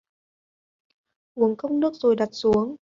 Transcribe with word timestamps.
Uống 1.35 1.55
cốc 1.57 1.71
nước 1.71 1.93
rồi 1.95 2.15
đặt 2.15 2.29
xuống 2.31 2.75